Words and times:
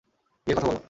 গিয়ে 0.47 0.55
কথা 0.57 0.67
বল। 0.67 0.77